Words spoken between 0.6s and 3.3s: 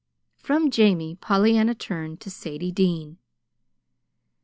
Jamie Pollyanna turned to Sadie Dean.